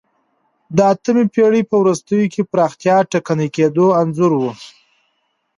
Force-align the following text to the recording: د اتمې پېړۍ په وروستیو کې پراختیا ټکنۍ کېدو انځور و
د 0.75 0.77
اتمې 0.93 1.23
پېړۍ 1.33 1.63
په 1.69 1.75
وروستیو 1.81 2.31
کې 2.33 2.41
پراختیا 2.51 2.97
ټکنۍ 3.11 3.49
کېدو 3.55 3.85
انځور 4.01 4.31
و 4.37 4.41